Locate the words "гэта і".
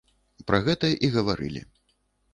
0.67-1.11